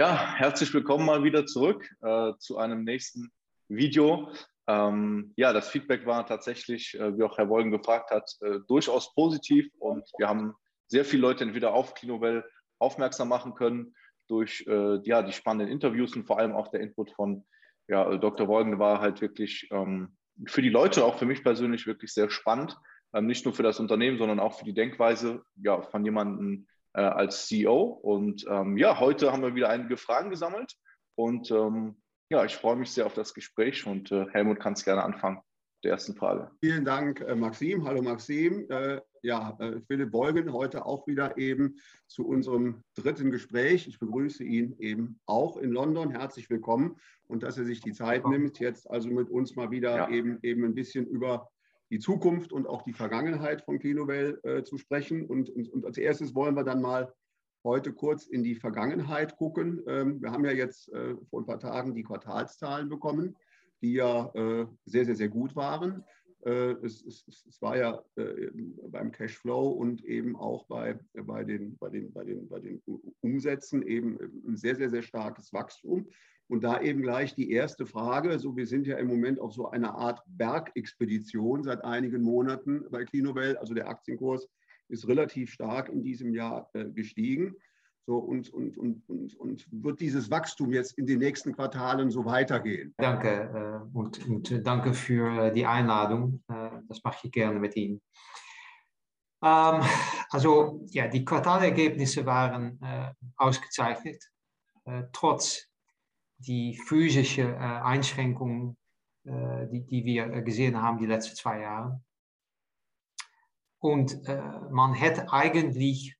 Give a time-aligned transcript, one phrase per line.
[0.00, 3.32] Ja, herzlich willkommen mal wieder zurück äh, zu einem nächsten
[3.66, 4.30] Video.
[4.68, 9.12] Ähm, ja, das Feedback war tatsächlich, äh, wie auch Herr Wolgen gefragt hat, äh, durchaus
[9.12, 10.54] positiv und wir haben
[10.86, 12.44] sehr viele Leute entweder auf Kinovell
[12.78, 13.96] aufmerksam machen können
[14.28, 17.44] durch äh, ja, die spannenden Interviews und vor allem auch der Input von
[17.88, 18.46] ja, Dr.
[18.46, 22.78] Wolgen war halt wirklich ähm, für die Leute, auch für mich persönlich wirklich sehr spannend.
[23.12, 27.00] Ähm, nicht nur für das Unternehmen, sondern auch für die Denkweise ja, von jemandem, äh,
[27.00, 27.82] als CEO.
[27.82, 30.74] Und ähm, ja, heute haben wir wieder einige Fragen gesammelt.
[31.14, 34.84] Und ähm, ja, ich freue mich sehr auf das Gespräch und äh, Helmut kann es
[34.84, 35.40] gerne anfangen.
[35.84, 36.50] Der ersten Frage.
[36.60, 37.84] Vielen Dank, äh, Maxim.
[37.84, 38.66] Hallo Maxim.
[38.68, 41.76] Äh, ja, äh, Philipp Beugen heute auch wieder eben
[42.08, 43.86] zu unserem dritten Gespräch.
[43.86, 46.10] Ich begrüße ihn eben auch in London.
[46.10, 46.96] Herzlich willkommen
[47.28, 50.08] und dass er sich die Zeit nimmt, jetzt also mit uns mal wieder ja.
[50.10, 51.48] eben, eben ein bisschen über
[51.90, 55.26] die Zukunft und auch die Vergangenheit von Kinovell äh, zu sprechen.
[55.26, 57.12] Und, und, und, als erstes wollen wir dann mal
[57.64, 59.82] heute kurz in die Vergangenheit gucken.
[59.86, 63.36] Ähm, wir haben ja jetzt äh, vor ein paar Tagen die Quartalszahlen bekommen,
[63.82, 66.04] die ja äh, sehr, sehr, sehr gut waren.
[66.44, 68.50] Äh, es, es, es, war ja äh,
[68.88, 72.80] beim Cashflow und eben auch bei, bei, den, bei, den, bei, den, bei den
[73.20, 76.08] Umsätzen eben ein sehr, sehr, sehr starkes Wachstum.
[76.46, 78.38] Und da eben gleich die erste Frage.
[78.38, 83.04] So, wir sind ja im Moment auf so einer Art Bergexpedition seit einigen Monaten bei
[83.04, 83.58] Clinovel.
[83.58, 84.48] Also der Aktienkurs
[84.88, 87.54] ist relativ stark in diesem Jahr äh, gestiegen.
[88.08, 92.24] So, und, und, und, und, und wird dieses Wachstum jetzt in den nächsten Quartalen so
[92.24, 92.94] weitergehen?
[92.96, 96.42] Danke äh, und, und danke für die Einladung.
[96.48, 98.00] Äh, das mache ich gerne mit Ihnen.
[99.44, 99.82] Ähm,
[100.30, 104.24] also ja, die Quartalergebnisse waren äh, ausgezeichnet,
[105.12, 105.68] trotz
[106.38, 108.78] die physische äh, Einschränkungen,
[109.24, 112.00] die, die wir gesehen haben die letzten zwei Jahre.
[113.80, 114.22] Und
[114.70, 116.17] man hätte eigentlich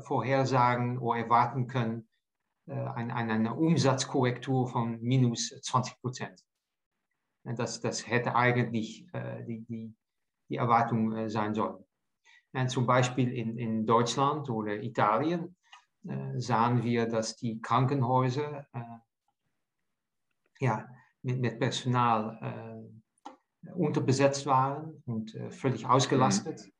[0.00, 2.08] vorhersagen oder erwarten können,
[2.66, 6.44] eine, eine Umsatzkorrektur von minus 20 Prozent.
[7.44, 9.06] Das, das hätte eigentlich
[9.48, 9.94] die, die,
[10.48, 11.84] die Erwartung sein sollen.
[12.68, 15.56] Zum Beispiel in, in Deutschland oder Italien
[16.36, 18.66] sahen wir, dass die Krankenhäuser
[20.60, 20.86] ja,
[21.22, 22.86] mit, mit Personal
[23.66, 26.70] äh, unterbesetzt waren und äh, völlig ausgelastet.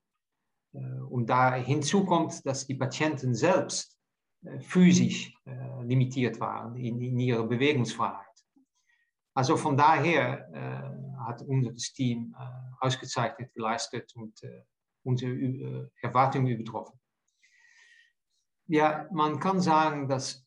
[0.73, 1.07] Mhm.
[1.09, 3.99] und da hinzu kommt, dass die Patienten selbst
[4.45, 8.27] äh, physisch äh, limitiert waren in, in, ihrer Bewegungsfreiheit.
[9.35, 10.51] Also von daher
[11.25, 12.35] hat unser Team
[12.81, 14.39] ausgezeichnet geleistet und
[15.05, 16.99] unsere Erwartungen übertroffen.
[18.67, 20.45] Ja, man kann sagen, dass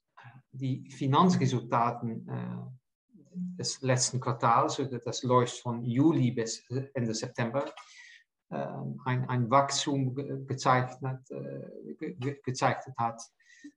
[0.51, 2.28] die Finanzresultaten
[3.31, 6.63] des letzten Quartals, das läuft von Juli bis
[6.94, 7.66] Ende September,
[8.50, 10.16] ein, ein Wachstum
[10.46, 13.22] gezeichnet, äh, gezeichnet hat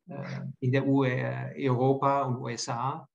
[0.08, 3.08] äh, in der UE, Europa und USA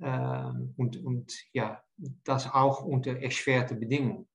[0.00, 1.82] ähm, und, und ja,
[2.24, 4.28] das auch unter erschwerte Bedingungen.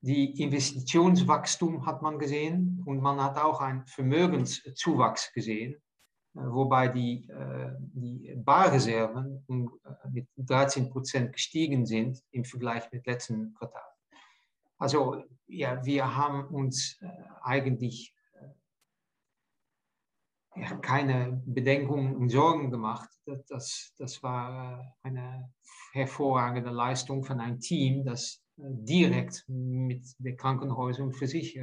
[0.00, 5.82] Die Investitionswachstum hat man gesehen und man hat auch einen Vermögenszuwachs gesehen
[6.34, 13.06] äh, wobei die, äh, die Barreserven äh, mit 13 Prozent gestiegen sind im Vergleich mit
[13.06, 13.91] letzten Quartal.
[14.82, 16.98] Also ja, wir haben uns
[17.40, 18.12] eigentlich
[20.56, 23.08] ja, keine Bedenkungen und Sorgen gemacht.
[23.46, 25.54] Das, das war eine
[25.92, 31.56] hervorragende Leistung von einem Team, das direkt mit den Krankenhäusern für sich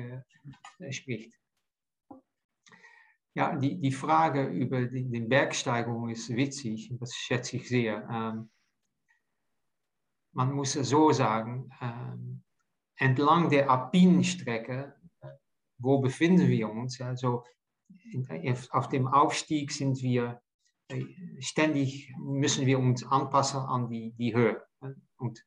[0.91, 1.33] spricht.
[3.33, 8.07] Ja, die, die Frage über die, die Bergsteigerung ist witzig, das schätze ich sehr.
[8.09, 8.49] Ähm,
[10.31, 12.43] man muss so sagen, ähm,
[12.99, 14.93] entlang der Alpinstrecke,
[15.79, 17.01] wo befinden wir uns?
[17.01, 17.43] Also
[18.71, 20.41] auf dem Aufstieg sind wir
[20.89, 21.05] äh,
[21.39, 24.61] ständig, müssen wir uns anpassen an die, die Höhe.
[25.17, 25.43] Und,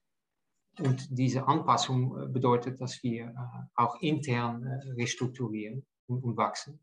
[0.78, 3.34] und diese Anpassung bedeutet, dass wir äh,
[3.74, 6.80] auch intern äh, restrukturieren und, und wachsen.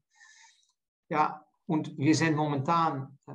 [1.10, 3.32] Ja, und wir sind momentan äh,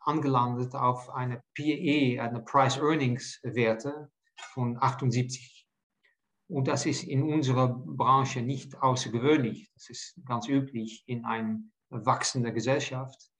[0.00, 4.10] angelandet auf eine PE, eine Price-Earnings-Werte
[4.52, 5.51] von 78.
[6.52, 9.70] Und das ist in unserer Branche nicht außergewöhnlich.
[9.74, 11.58] Das ist ganz üblich in einer
[11.88, 13.30] wachsenden Gesellschaft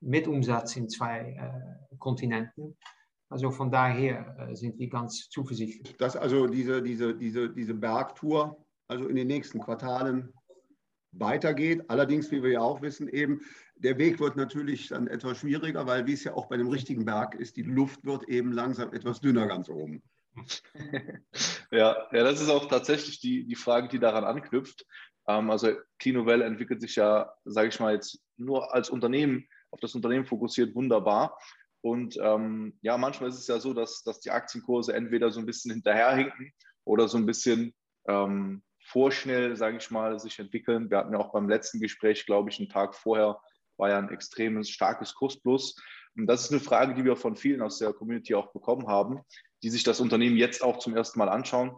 [0.00, 2.76] mit Umsatz in zwei äh, Kontinenten.
[3.30, 5.96] Also von daher äh, sind wir ganz zuversichtlich.
[5.96, 10.30] Dass also diese, diese, diese, diese Bergtour, also in den nächsten Quartalen
[11.12, 11.82] weitergeht.
[11.88, 13.40] Allerdings, wie wir ja auch wissen, eben,
[13.76, 17.06] der Weg wird natürlich dann etwas schwieriger, weil wie es ja auch bei dem richtigen
[17.06, 20.02] Berg ist, die Luft wird eben langsam etwas dünner ganz oben.
[21.70, 24.86] ja, ja, das ist auch tatsächlich die, die Frage, die daran anknüpft.
[25.26, 29.94] Ähm, also Clinovell entwickelt sich ja, sage ich mal jetzt, nur als Unternehmen auf das
[29.94, 31.38] Unternehmen fokussiert, wunderbar.
[31.80, 35.46] Und ähm, ja, manchmal ist es ja so, dass, dass die Aktienkurse entweder so ein
[35.46, 36.52] bisschen hinterherhinken
[36.84, 37.74] oder so ein bisschen
[38.08, 40.90] ähm, vorschnell, sage ich mal, sich entwickeln.
[40.90, 43.40] Wir hatten ja auch beim letzten Gespräch, glaube ich, einen Tag vorher
[43.76, 45.76] war ja ein extremes, starkes Kursplus.
[46.16, 49.20] Und das ist eine Frage, die wir von vielen aus der Community auch bekommen haben,
[49.62, 51.76] die sich das Unternehmen jetzt auch zum ersten Mal anschauen.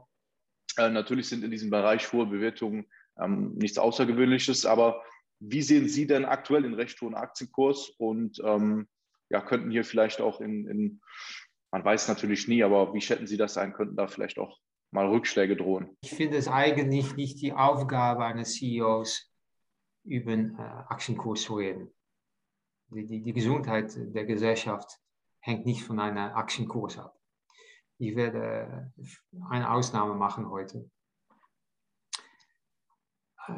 [0.76, 2.86] Äh, natürlich sind in diesem Bereich hohe Bewertungen
[3.18, 5.02] ähm, nichts Außergewöhnliches, aber
[5.40, 8.88] wie sehen Sie denn aktuell den recht hohen Aktienkurs und ähm,
[9.30, 11.00] ja, könnten hier vielleicht auch in, in,
[11.70, 14.58] man weiß natürlich nie, aber wie schätzen Sie das ein, könnten da vielleicht auch
[14.90, 15.96] mal Rückschläge drohen?
[16.02, 19.30] Ich finde es eigentlich nicht die Aufgabe eines CEOs,
[20.04, 21.92] über den äh, Aktienkurs zu reden.
[22.88, 24.98] Die, die, die, Gesundheit der Gesellschaft
[25.40, 27.19] hängt nicht von einem Aktienkurs ab.
[28.00, 28.90] Ich werde
[29.50, 30.90] eine Ausnahme machen heute.
[33.46, 33.52] Äh,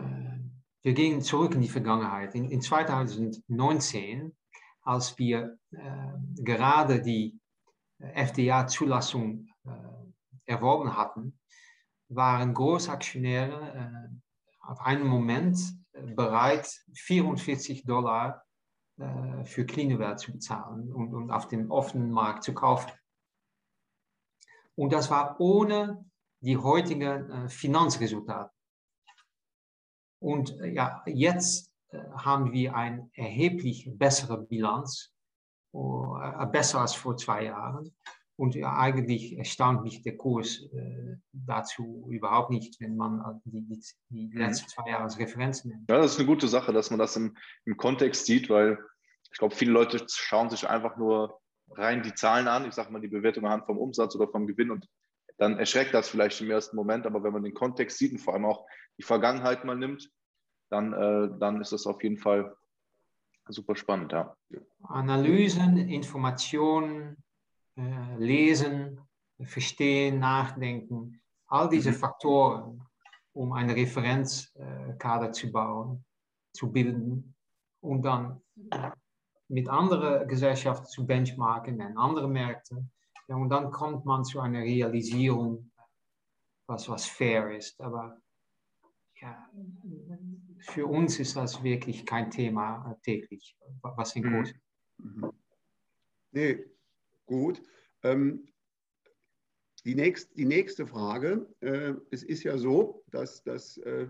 [0.83, 2.35] wir gehen zurück in die Vergangenheit.
[2.35, 4.37] In, in 2019,
[4.83, 7.39] als wir äh, gerade die
[8.00, 9.71] FDA-Zulassung äh,
[10.47, 11.39] erworben hatten,
[12.09, 15.56] waren Großaktionäre äh, auf einen Moment
[15.93, 18.44] bereit, 44 Dollar
[18.97, 22.91] äh, für Cleanware zu bezahlen und, und auf dem offenen Markt zu kaufen.
[24.75, 26.05] Und das war ohne
[26.41, 28.51] die heutigen äh, Finanzresultate.
[30.21, 35.11] Und äh, ja, jetzt äh, haben wir eine erheblich bessere Bilanz,
[36.53, 37.97] besser als vor zwei Jahren.
[38.37, 43.83] Und ja, eigentlich erstaunt mich der Kurs äh, dazu überhaupt nicht, wenn man die, die,
[44.11, 44.39] die mhm.
[44.39, 45.89] letzten zwei Jahre als Referenz nimmt.
[45.89, 48.79] Ja, das ist eine gute Sache, dass man das im, im Kontext sieht, weil
[49.31, 51.41] ich glaube, viele Leute schauen sich einfach nur
[51.77, 54.71] rein die Zahlen an, ich sage mal die Bewertung anhand vom Umsatz oder vom Gewinn
[54.71, 54.89] und
[55.39, 58.35] dann erschreckt das vielleicht im ersten Moment, aber wenn man den Kontext sieht und vor
[58.35, 58.67] allem auch
[58.99, 60.11] die Vergangenheit mal nimmt,
[60.71, 62.55] dann, äh, dann ist das auf jeden Fall
[63.49, 64.13] super spannend.
[64.13, 64.37] Ja.
[64.85, 67.17] Analysen, Informationen,
[67.77, 69.01] äh, lesen,
[69.43, 71.97] verstehen, nachdenken, all diese mhm.
[71.97, 72.87] Faktoren,
[73.33, 76.05] um einen Referenzkader zu bauen,
[76.53, 77.35] zu bilden
[77.81, 78.41] und dann
[79.53, 82.85] mit anderen Gesellschaften zu benchmarken in andere Märkte.
[83.29, 85.71] Ja, und dann kommt man zu einer Realisierung,
[86.67, 87.81] was, was fair ist.
[87.81, 88.21] Aber
[89.21, 89.49] ja,
[90.61, 94.53] für uns ist das wirklich kein Thema täglich, was den Kurs.
[94.99, 95.33] Mhm.
[96.33, 96.65] Nee,
[97.27, 97.63] Gut.
[98.03, 98.47] Ähm,
[99.84, 104.06] die, nächst, die nächste Frage, äh, es ist ja so, dass das, äh,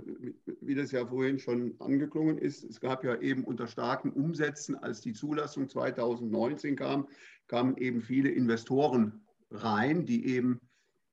[0.60, 5.00] wie das ja vorhin schon angeklungen ist, es gab ja eben unter starken Umsätzen, als
[5.00, 7.08] die Zulassung 2019 kam,
[7.48, 10.60] kamen eben viele Investoren rein, die eben,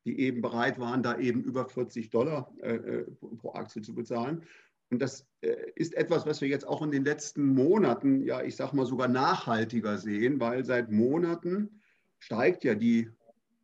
[0.06, 3.04] die eben bereit waren, da eben über 40 Dollar äh, äh,
[3.38, 4.44] pro Aktie zu bezahlen.
[4.92, 8.56] Und das äh, ist etwas, was wir jetzt auch in den letzten Monaten, ja, ich
[8.56, 11.82] sage mal sogar nachhaltiger sehen, weil seit Monaten
[12.18, 13.10] steigt ja die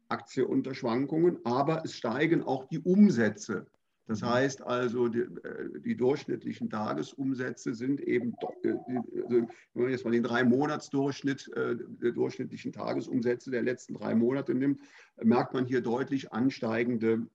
[0.09, 3.65] Aktie unter Schwankungen, aber es steigen auch die Umsätze.
[4.07, 4.29] Das mhm.
[4.29, 10.11] heißt also, die, äh, die durchschnittlichen Tagesumsätze sind eben, äh, also, wenn man jetzt mal
[10.11, 14.81] den Drei-Monats-Durchschnitt äh, der durchschnittlichen Tagesumsätze der letzten drei Monate nimmt,
[15.23, 17.25] merkt man hier deutlich ansteigende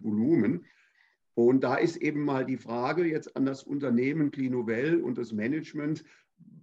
[0.00, 0.64] Volumen.
[1.34, 6.02] Und da ist eben mal die Frage jetzt an das Unternehmen Clinovel und das Management,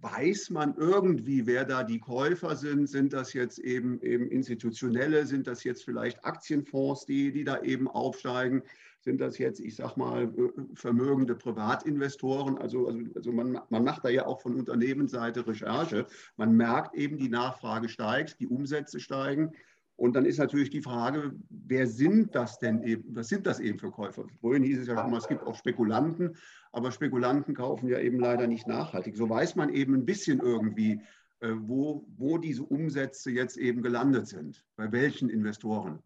[0.00, 2.88] weiß man irgendwie, wer da die Käufer sind?
[2.88, 5.26] Sind das jetzt eben, eben institutionelle?
[5.26, 8.62] Sind das jetzt vielleicht Aktienfonds, die, die da eben aufsteigen?
[9.00, 12.58] Sind das jetzt, ich sag mal, äh, vermögende Privatinvestoren?
[12.58, 16.06] Also, also, also man, man macht da ja auch von Unternehmensseite Recherche.
[16.36, 19.52] Man merkt eben, die Nachfrage steigt, die Umsätze steigen.
[19.96, 23.78] Und dann ist natürlich die Frage, wer sind das denn eben, was sind das eben
[23.78, 24.26] für Käufer?
[24.40, 26.36] Vorhin hieß es ja schon mal, es gibt auch Spekulanten,
[26.72, 29.16] aber Spekulanten kaufen ja eben leider nicht nachhaltig.
[29.16, 31.00] So weiß man eben ein bisschen irgendwie,
[31.40, 36.02] äh, wo, wo diese Umsätze jetzt eben gelandet sind, bei welchen Investoren.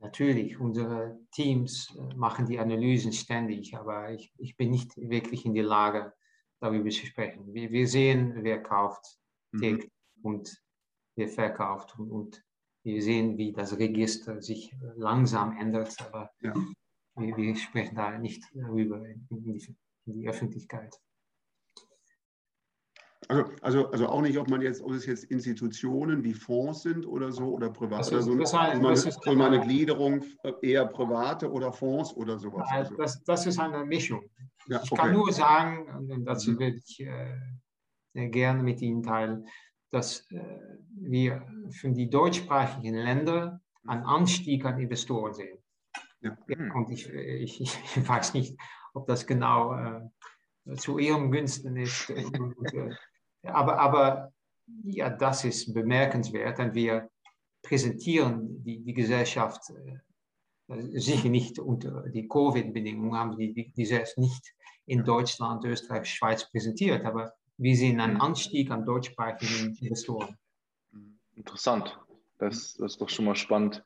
[0.00, 5.54] Natürlich, unsere Teams äh, machen die Analysen ständig, aber ich, ich bin nicht wirklich in
[5.54, 6.12] der Lage,
[6.60, 7.54] darüber zu sprechen.
[7.54, 9.18] Wir, wir sehen, wer kauft
[9.52, 9.84] mhm.
[10.22, 10.60] und
[11.14, 12.44] wer verkauft und, und
[12.84, 16.54] wir sehen, wie das Register sich langsam ändert, aber ja.
[17.16, 20.94] wir, wir, sprechen da nicht darüber in die, in die Öffentlichkeit.
[23.26, 27.06] Also, also, also auch nicht, ob man jetzt, ob es jetzt Institutionen wie Fonds sind
[27.06, 28.16] oder so oder private.
[28.16, 30.24] Also, das, eine, das ist eine, eine Gliederung
[30.62, 32.66] eher private oder Fonds oder sowas.
[32.70, 32.96] Also.
[32.96, 34.22] Das, das ist eine Mischung.
[34.66, 35.02] Ja, ich okay.
[35.02, 36.58] kann nur sagen, und dazu mhm.
[36.58, 39.46] würde ich äh, gerne mit Ihnen teilen,
[39.90, 40.40] dass äh,
[40.90, 45.58] wir für die deutschsprachigen Länder einen Anstieg an Investoren sehen.
[46.20, 46.36] Ja.
[46.48, 47.78] Ja, und ich, ich, ich,
[48.08, 48.58] weiß nicht,
[48.94, 52.10] ob das genau äh, zu ihrem Günsten ist.
[52.10, 52.94] Und, äh,
[53.42, 54.32] Aber, aber
[54.82, 57.08] ja, das ist bemerkenswert und wir
[57.62, 64.18] präsentieren die, die Gesellschaft äh, sicher nicht unter die Covid-Bedingungen, haben wir die, die selbst
[64.18, 64.54] nicht
[64.86, 70.38] in Deutschland, Österreich, Schweiz präsentiert, aber wir sehen einen Anstieg an deutschsprachigen Investoren.
[71.34, 71.98] Interessant.
[72.38, 73.84] Das, das ist doch schon mal spannend,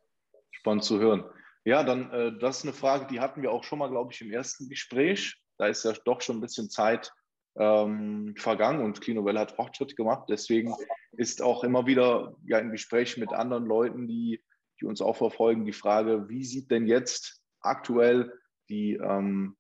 [0.51, 1.25] spannend zu hören.
[1.65, 4.21] Ja, dann, äh, das ist eine Frage, die hatten wir auch schon mal, glaube ich,
[4.21, 5.41] im ersten Gespräch.
[5.59, 7.13] Da ist ja doch schon ein bisschen Zeit
[7.57, 10.25] ähm, vergangen und Klinovelle hat Fortschritt gemacht.
[10.29, 10.75] Deswegen
[11.13, 14.43] ist auch immer wieder ja, in Gesprächen mit anderen Leuten, die,
[14.81, 18.33] die uns auch verfolgen, die Frage, wie sieht denn jetzt aktuell
[18.69, 19.57] die, ähm,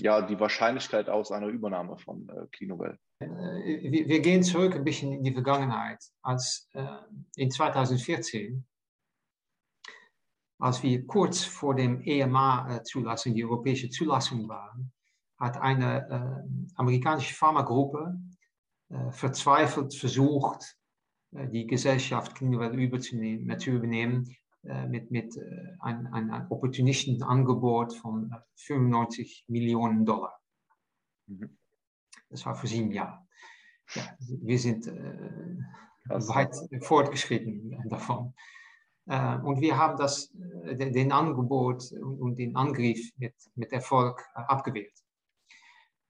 [0.00, 2.98] ja, die Wahrscheinlichkeit aus einer Übernahme von äh, Klinovelle?
[3.18, 3.26] Äh,
[4.08, 6.02] wir, gehen zurück ein bisschen in die Vergangenheit.
[6.22, 6.86] Als äh,
[7.36, 8.64] in 2014,
[10.58, 14.92] als wir kurz vor dem EMA-Zulassung, die europäische Zulassung waren,
[15.38, 18.18] hat eine äh, amerikanische Pharmagruppe
[18.88, 20.76] äh, verzweifelt versucht,
[21.32, 25.36] äh, die Gesellschaft Clinical überzunehmen, zu übernehmen äh, mit, mit
[25.80, 30.40] einem ein, ein opportunistischen Angebot von 95 Millionen Dollar.
[31.26, 31.58] Mhm.
[32.30, 33.26] Das war sieben Jahren.
[33.94, 34.86] Ja, wir sind
[36.06, 38.34] weit fortgeschritten davon.
[39.06, 44.92] und wir haben das, den Angebot und den Angriff mit, mit Erfolg abgewehrt.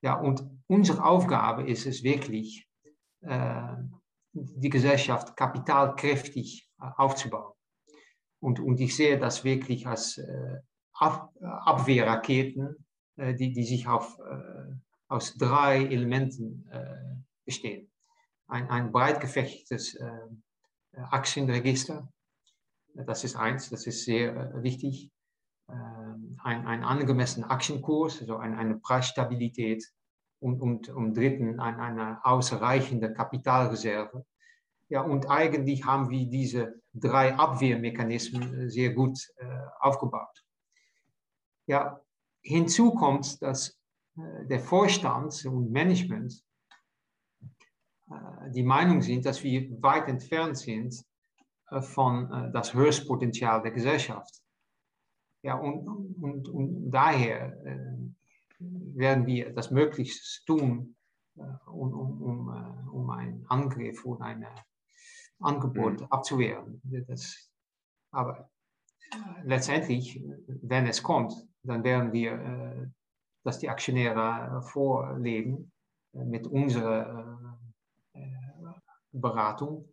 [0.03, 2.67] Ja, und unsere Aufgabe ist es wirklich,
[3.23, 3.75] äh,
[4.33, 7.55] die Gesellschaft kapitalkräftig äh, aufzubauen.
[8.39, 10.59] Und, und ich sehe das wirklich als äh,
[10.99, 14.73] Ab Abwehrraketen, äh, die, die sich auf, äh,
[15.09, 17.91] aus drei Elementen äh, bestehen.
[18.49, 19.99] Ein, ein breit gefächertes
[20.93, 22.09] Aktienregister,
[22.95, 25.11] das ist eins, das ist sehr wichtig.
[25.69, 29.85] Ähm, ein, ein angemessener Aktienkurs, also eine, eine Preisstabilität
[30.39, 34.25] und, und um dritten ein, eine ausreichende Kapitalreserve.
[34.89, 39.45] Ja, und eigentlich haben wir diese drei Abwehrmechanismen sehr gut äh,
[39.81, 40.45] aufgebaut.
[41.67, 42.01] Ja,
[42.43, 43.75] hinzu kommt, dass äh,
[44.17, 46.43] der Vorstand und Management
[48.11, 51.05] äh, die Meinung sind, dass wir weit entfernt sind
[51.71, 54.43] äh, von äh, das Höchstpotenzial der Gesellschaft.
[55.43, 57.97] Ja, und, und, und daher äh,
[58.59, 60.97] werden wir das möglichst tun,
[61.37, 64.47] äh, um, um, um, äh, um einen Angriff und ein
[65.41, 66.07] Angebot mhm.
[66.11, 66.81] abzuwehren.
[67.07, 67.51] Das,
[68.11, 68.51] aber
[69.45, 72.91] letztendlich, wenn es kommt, dann werden wir
[73.47, 75.71] das die Aktionäre vorlegen
[76.13, 77.59] mit unserer
[79.13, 79.89] Beratung.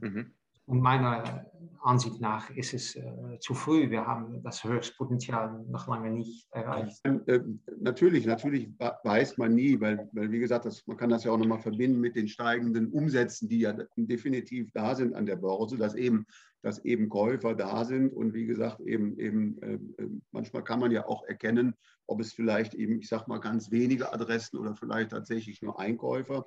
[0.00, 0.32] Mhm.
[0.66, 1.46] Und meiner
[1.82, 3.90] Ansicht nach ist es äh, zu früh.
[3.90, 7.00] Wir haben das Höchstpotenzial noch lange nicht erreicht.
[7.04, 7.40] Ähm, äh,
[7.80, 11.38] natürlich, natürlich weiß man nie, weil, weil wie gesagt, das, man kann das ja auch
[11.38, 15.96] nochmal verbinden mit den steigenden Umsätzen, die ja definitiv da sind an der Börse, dass
[15.96, 16.26] eben,
[16.62, 18.12] dass eben Käufer da sind.
[18.12, 21.74] Und wie gesagt, eben, eben äh, äh manchmal kann man ja auch erkennen,
[22.06, 26.46] ob es vielleicht eben, ich sage mal, ganz wenige Adressen oder vielleicht tatsächlich nur Einkäufer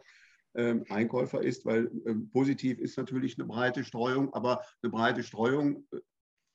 [0.55, 5.85] ähm, Einkäufer ist, weil ähm, positiv ist natürlich eine breite Streuung, aber eine breite Streuung
[5.91, 5.97] äh,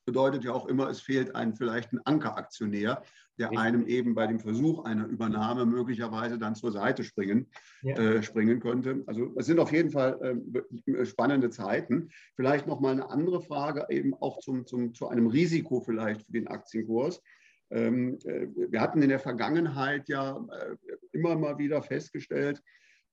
[0.05, 3.03] bedeutet ja auch immer, es fehlt einem vielleicht ein Ankeraktionär,
[3.39, 7.47] der einem eben bei dem Versuch einer Übernahme möglicherweise dann zur Seite springen,
[7.83, 7.97] ja.
[7.97, 9.03] äh, springen könnte.
[9.07, 10.43] Also es sind auf jeden Fall
[10.87, 12.11] äh, spannende Zeiten.
[12.37, 16.33] Vielleicht noch mal eine andere Frage eben auch zum, zum, zu einem Risiko vielleicht für
[16.33, 17.23] den Aktienkurs.
[17.71, 20.77] Ähm, äh, wir hatten in der Vergangenheit ja äh,
[21.13, 22.63] immer mal wieder festgestellt,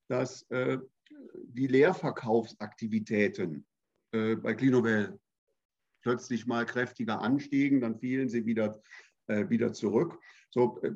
[0.09, 0.77] dass äh,
[1.33, 3.65] die Leerverkaufsaktivitäten
[4.11, 5.17] äh, bei Clinovel
[6.07, 8.81] plötzlich mal kräftiger anstiegen, dann fielen sie wieder,
[9.27, 10.17] äh, wieder zurück.
[10.49, 10.93] So äh,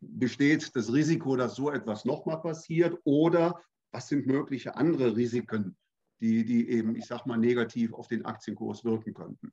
[0.00, 5.76] besteht das Risiko, dass so etwas nochmal passiert oder was sind mögliche andere Risiken,
[6.20, 9.52] die, die eben, ich sag mal, negativ auf den Aktienkurs wirken könnten?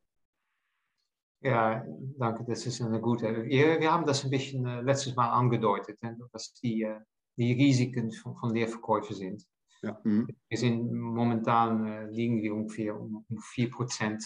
[1.42, 1.84] Ja,
[2.20, 3.46] danke, das ist eine gute.
[3.46, 5.98] Wir, wir haben das ein bisschen äh, letztes Mal angedeutet,
[6.32, 7.00] dass die äh,
[7.40, 9.48] die Risiken von, von Leerverkäufen sind.
[9.82, 10.00] Ja.
[10.04, 10.28] Mhm.
[10.50, 14.20] Wir sind momentan äh, liegen wir ungefähr um, um 4% mhm.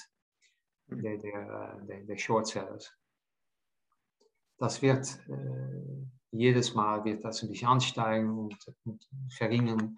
[0.88, 2.96] Der, der, der, der Shortsellers.
[4.58, 9.98] Das wird äh, jedes Mal wird das ein bisschen ansteigen und, und verringern.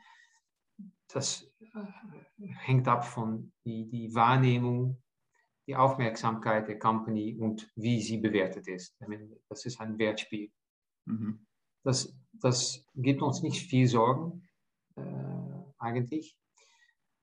[1.07, 5.01] Das äh, hängt ab von die, die Wahrnehmung,
[5.67, 8.97] die Aufmerksamkeit der Company und wie sie bewertet ist.
[9.49, 10.51] Das ist ein Wertspiel.
[11.05, 11.45] Mhm.
[11.83, 14.47] Das, das gibt uns nicht viel Sorgen,
[14.95, 15.01] äh,
[15.77, 16.37] eigentlich.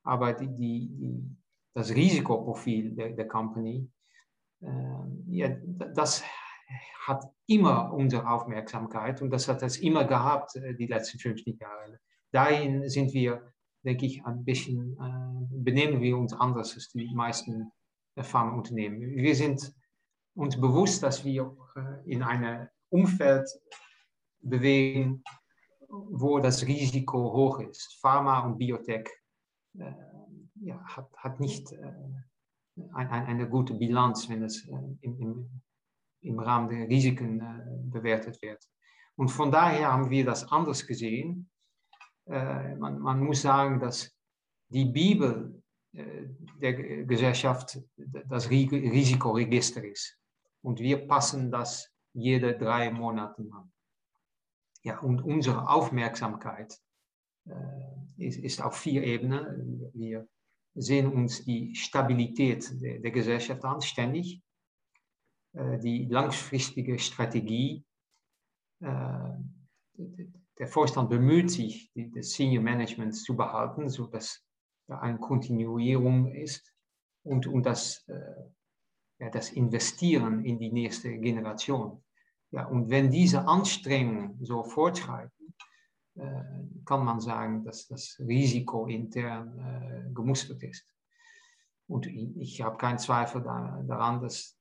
[0.05, 1.37] Aber die, die, die,
[1.75, 3.89] das Risikoprofil der, der Company,
[4.61, 4.69] äh,
[5.29, 5.49] ja,
[5.95, 6.23] das
[7.07, 11.99] hat immer unsere Aufmerksamkeit und das hat es immer gehabt, äh, die letzten 50 Jahre.
[12.31, 13.53] Dahin sind wir
[13.85, 17.71] denke ich, ein bisschen äh, benehmen wir uns anders als die meisten
[18.17, 19.17] Pharmaunternehmen.
[19.17, 19.75] Wir sind
[20.35, 23.49] uns bewusst, dass wir äh, in einem Umfeld
[24.41, 25.23] bewegen,
[25.89, 27.99] wo das Risiko hoch ist.
[28.01, 29.09] Pharma und Biotech
[29.79, 29.93] äh,
[30.63, 31.93] ja, hat, hat nicht äh,
[32.93, 35.63] ein, ein, eine gute Bilanz, wenn es äh, im, im,
[36.21, 38.63] im, Rahmen der Risiken äh, bewertet wird.
[39.17, 41.51] Und von daher haben wir das anders gesehen.
[42.27, 44.15] Äh, man, man, muss sagen, dass
[44.69, 46.27] die Bibel äh,
[46.61, 50.19] der Gesellschaft das Risikoregister ist.
[50.63, 53.73] Und wir passen das jede drei Monate an.
[54.85, 56.81] Ja, und unsere Aufmerksamkeit
[57.47, 57.53] äh,
[58.17, 59.91] ist, ist, auf vier Ebenen.
[59.95, 60.29] Wir
[60.75, 64.43] sehen uns die Stabilität der, der Gesellschaft an, ständig.
[65.55, 67.85] Äh, die langfristige Strategie.
[68.81, 69.33] Äh,
[70.59, 74.45] der Vorstand bemüht sich, die, das Senior Management zu behalten, sodass
[74.89, 76.73] da eine Kontinuierung ist
[77.25, 78.45] und, und das, äh,
[79.19, 82.03] ja, das Investieren in die nächste Generation.
[82.51, 85.55] Ja, und wenn diese Anstrengungen so fortschreiten,
[86.93, 90.87] kann man sagen, dass das Risiko intern äh, gemustert ist.
[91.89, 94.59] Und ich, habe keinen Zweifel da, daran, dass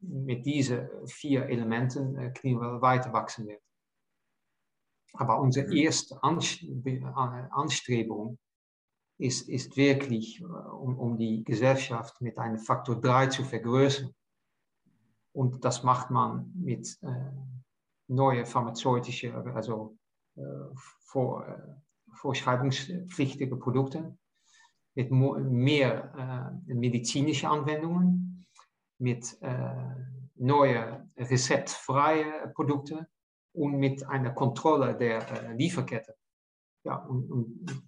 [0.00, 3.60] mit diesen vier Elementen äh, Kniewell weiter wachsen wird.
[5.12, 5.76] Aber unsere mhm.
[5.76, 8.38] erste Anstrebung
[9.18, 14.10] ist, ist wirklich, äh, um, um die Gesellschaft mit einem Faktor 3 zu vergrößern.
[15.34, 17.30] Und das macht man mit äh,
[18.08, 19.98] neuen pharmazeutischen, also
[21.04, 21.58] vor, äh,
[22.12, 24.18] vorschreibungspflichtigen Produkten,
[24.94, 28.46] mit mehr äh, medizinischen Anwendungen,
[28.98, 29.94] mit äh,
[30.36, 33.06] neuen rezeptfreien Produkten
[33.52, 36.16] und mit einer Kontrolle der äh, Lieferkette.
[36.84, 37.84] Ja, und, und,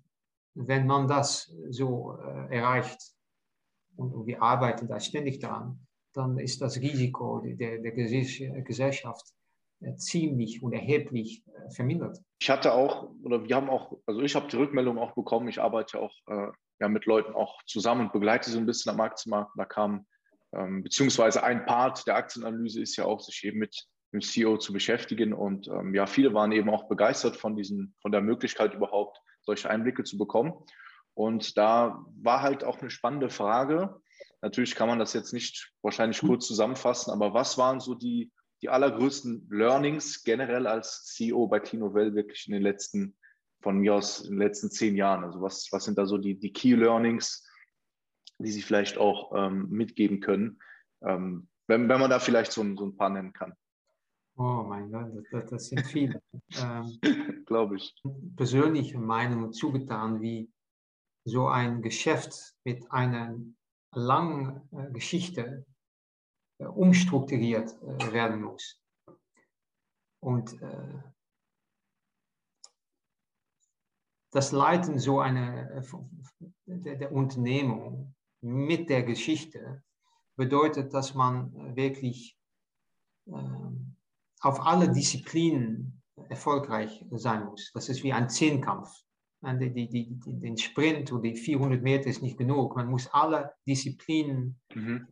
[0.59, 3.13] wenn man das so äh, erreicht,
[3.97, 9.36] und, wir arbeiten da ständig daran, dann ist das Risiko der, der Gesellschaft äh,
[9.97, 12.19] ziemlich und erheblich äh, vermindert.
[12.39, 15.61] Ich hatte auch, oder wir haben auch, also ich habe die Rückmeldung auch bekommen, ich
[15.61, 16.49] arbeite auch äh,
[16.81, 19.53] ja, mit Leuten auch zusammen und begleite so ein bisschen am Aktienmarkt.
[19.57, 20.07] Da kam,
[20.55, 24.73] ähm, beziehungsweise ein Part der Aktienanalyse ist ja auch, sich eben mit dem CEO zu
[24.73, 25.33] beschäftigen.
[25.33, 29.71] Und ähm, ja, viele waren eben auch begeistert von, diesen, von der Möglichkeit überhaupt, solche
[29.71, 30.55] Einblicke zu bekommen.
[31.15, 34.01] Und da war halt auch eine spannende Frage.
[34.43, 38.31] Natürlich kann man das jetzt nicht wahrscheinlich kurz zusammenfassen, aber was waren so die,
[38.63, 43.17] die allergrößten Learnings generell als CEO bei Clinovel wirklich in den letzten,
[43.61, 45.25] von mir aus, in den letzten zehn Jahren?
[45.25, 47.47] Also was, was sind da so die, die Key Learnings,
[48.39, 50.61] die Sie vielleicht auch ähm, mitgeben können,
[51.03, 53.55] ähm, wenn, wenn man da vielleicht so, so ein paar nennen kann?
[54.37, 56.21] Oh mein Gott, das, das sind viele.
[56.61, 57.95] ähm, Glaube ich.
[58.37, 60.51] Persönliche Meinung zugetan, wie
[61.25, 63.37] so ein Geschäft mit einer
[63.93, 65.65] langen äh, Geschichte
[66.59, 68.81] umstrukturiert äh, werden muss.
[70.21, 71.03] Und äh,
[74.31, 75.83] das Leiten so einer äh,
[76.67, 79.83] der, der Unternehmung mit der Geschichte
[80.37, 82.39] bedeutet, dass man wirklich
[83.25, 87.73] auf alle Disziplinen erfolgreich sein muss.
[87.73, 88.91] Das ist wie ein Zehnkampf.
[89.43, 92.77] Die, die, die, den Sprint oder die 400 Meter ist nicht genug.
[92.77, 95.09] Man muss alle Disziplinen mhm.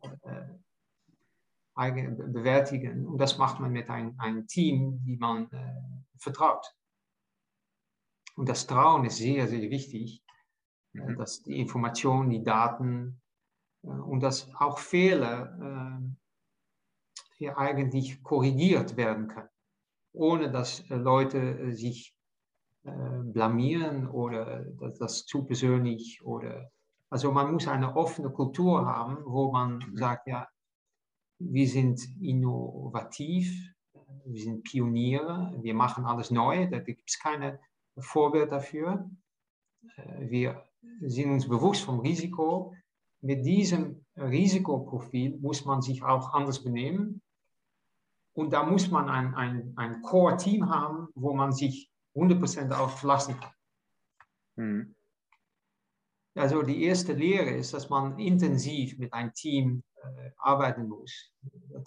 [1.75, 3.05] Bewältigen.
[3.05, 5.81] Und das macht man mit einem, einem Team, die man äh,
[6.17, 6.65] vertraut.
[8.35, 10.23] Und das Trauen ist sehr, sehr wichtig,
[10.93, 11.17] äh, mhm.
[11.17, 13.21] dass die Informationen, die Daten
[13.83, 16.35] äh, und dass auch Fehler äh,
[17.37, 19.49] hier eigentlich korrigiert werden kann,
[20.13, 22.13] ohne dass äh, Leute äh, sich
[22.87, 24.63] blamieren oder
[24.99, 26.69] das zu persönlich oder
[27.09, 29.97] also man muss eine offene Kultur haben, wo man mhm.
[29.97, 30.47] sagt, ja,
[31.39, 33.51] wir sind innovativ,
[34.25, 37.59] wir sind Pioniere, wir machen alles neu, da gibt es keine
[37.97, 39.09] Vorbild dafür.
[40.19, 40.63] Wir
[41.01, 42.73] sind uns bewusst vom Risiko.
[43.21, 47.21] Mit diesem Risikoprofil muss man sich auch anders benehmen
[48.33, 53.39] und da muss man ein, ein, ein Core-Team haben, wo man sich 100% auf verlassen
[53.39, 53.53] kann.
[54.55, 54.94] Mhm.
[56.35, 61.31] Also die erste Lehre ist, dass man intensiv mit einem Team äh, arbeiten muss.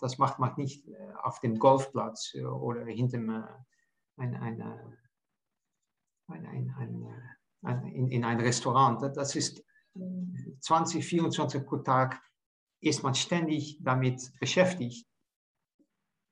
[0.00, 4.62] Das macht man nicht äh, auf dem Golfplatz äh, oder hinter äh, ein, ein,
[7.62, 9.02] ein, in, in ein Restaurant.
[9.16, 9.62] Das ist
[10.60, 12.20] 20, 24 pro Tag
[12.80, 15.08] ist man ständig damit beschäftigt,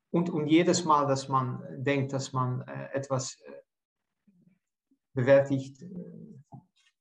[0.09, 3.51] und, und jedes Mal, dass man denkt, dass man äh, etwas äh,
[5.13, 6.37] bewältigt, äh,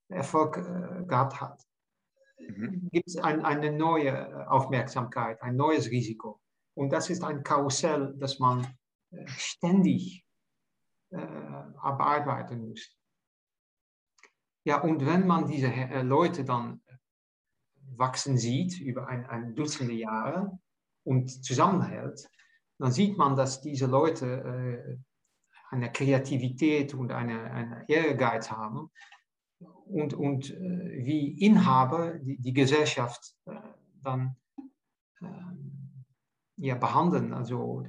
[0.09, 1.63] Erfolg äh, gehabt hat,
[2.39, 2.89] mhm.
[2.93, 6.41] gibt es ein, eine neue Aufmerksamkeit, ein neues Risiko.
[6.75, 8.67] Und das ist ein Karussell, das man
[9.11, 10.25] äh, ständig
[11.11, 12.97] äh, bearbeiten muss.
[14.65, 16.83] Ja, und wenn man diese äh, Leute dann
[17.97, 20.59] wachsen sieht über ein, ein Dutzende Jahre
[21.05, 22.29] und zusammenhält,
[22.79, 24.99] dann sieht man, dass diese Leute äh,
[25.71, 28.91] eine Kreativität und eine, eine Ehrgeiz haben
[29.87, 33.55] und, und äh, wie Inhaber die, die Gesellschaft äh,
[34.03, 34.37] dann
[35.21, 36.05] ähm,
[36.57, 37.85] ja, behandeln, also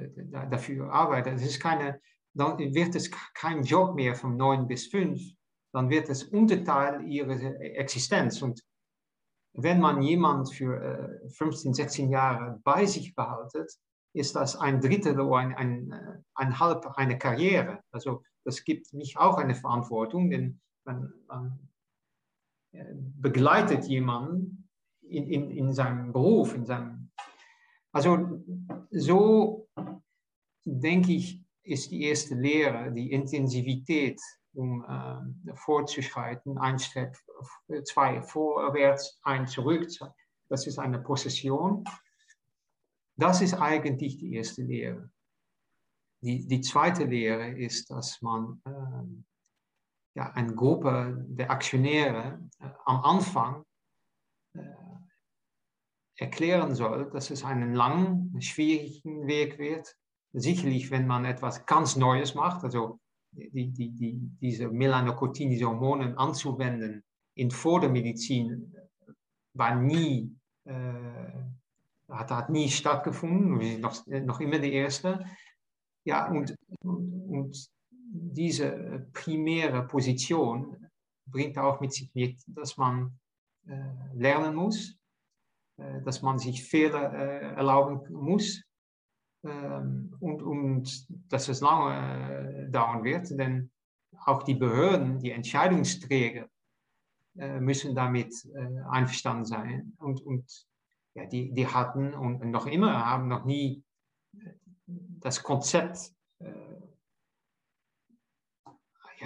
[0.49, 1.35] dafür arbeiten.
[1.35, 2.01] Es ist keine,
[2.33, 5.21] dann wird es kein Job mehr von 9 bis 5,
[5.73, 8.41] dann wird es Unterteil ihrer Existenz.
[8.41, 8.61] Und
[9.53, 13.71] wenn man jemand für 15, äh, 16 Jahre bei sich behaltet,
[14.13, 17.81] ist das ein Drittel oder ein, ein, äh, ein halb eine Karriere.
[17.91, 21.59] Also das gibt mich auch eine Verantwortung, denn man, man
[22.71, 24.69] äh, begleitet jemanden
[25.01, 27.11] in, in, in seinem Beruf, in seinem.
[27.91, 28.43] Also
[28.91, 29.69] so
[30.65, 34.19] denke ich, ist die erste Lehre, die Intensivität,
[34.53, 37.15] um äh, vorzuschreiten, ein Step,
[37.83, 39.87] zwei vorwärts, ein zurück.
[40.49, 41.83] Das ist eine Prozession.
[43.17, 45.11] Das ist eigentlich die erste Lehre.
[46.21, 49.23] Die, die zweite Lehre ist, dass man äh,
[50.17, 53.63] ja, eine Gruppe der Aktionäre äh, am Anfang
[54.55, 54.61] äh,
[56.15, 59.95] erklären soll, dass es einen langen, schwierigen Weg wird.
[60.33, 62.99] Sicherlich, wenn man etwas ganz Neues macht, also
[63.31, 67.03] die, die, die, diese Melanocotin, diese Hormone anzuwenden
[67.35, 68.73] in vor der Medizin,
[69.53, 71.43] war nie äh,
[72.09, 75.25] hat, hat nie stattgefunden, noch, noch immer die erste.
[76.05, 77.69] Ja, und, und
[78.19, 80.89] diese primäre Position
[81.25, 83.19] bringt auch mit sich mit, dass man
[83.67, 84.97] äh, lernen muss,
[85.77, 88.63] äh, dass man sich Fehler äh, erlauben muss
[89.43, 93.71] ähm, und, und dass es lange äh, dauern wird, denn
[94.25, 96.47] auch die Behörden, die Entscheidungsträger
[97.37, 100.65] äh, müssen damit äh, einverstanden sein und, und
[101.13, 103.83] ja, die, die hatten und noch immer haben noch nie
[104.85, 106.53] das Konzept äh,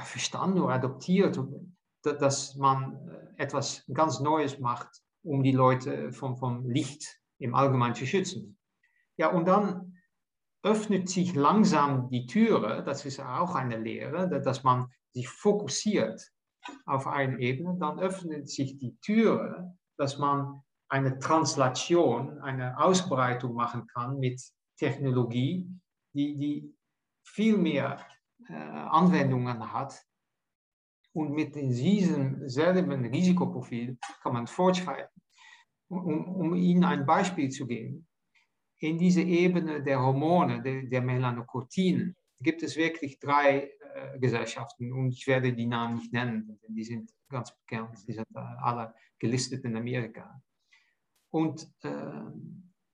[0.02, 1.40] ja, verstanden oder adoptiert,
[2.04, 4.90] dass man äh, etwas ganz Neues macht,
[5.24, 8.58] um die Leute vom, vom Licht im Allgemeinen zu schützen.
[9.18, 9.98] Ja, und dann
[10.64, 16.32] öffnet sich langsam die Türe, das ist auch eine Lehre, dass man sich fokussiert
[16.86, 23.88] auf eine Ebene, dann öffnet sich die Türe, dass man eine Translation, eine Ausbreitung machen
[23.88, 24.42] kann mit
[24.78, 25.68] Technologie,
[26.14, 26.76] die, die
[27.24, 28.06] viel mehr
[28.50, 30.04] Anwendungen hat.
[31.14, 35.22] Und mit diesem selben Risikoprofil kann man fortschreiten.
[35.90, 38.08] Um, um Ihnen ein Beispiel zu geben,
[38.78, 45.12] in dieser Ebene der Hormone, der, der Melanocortinen, gibt es wirklich drei äh, Gesellschaften und
[45.12, 48.94] ich werde die Namen nicht nennen, denn die sind ganz bekannt, die sind äh, alle
[49.20, 50.42] gelistet in Amerika.
[51.30, 52.22] Und äh,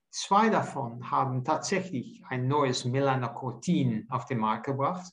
[0.10, 5.12] zwei davon haben tatsächlich ein neues Melanocortin auf den Markt gebracht.